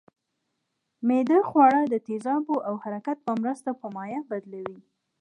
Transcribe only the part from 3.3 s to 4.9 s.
مرسته په مایع بدلوي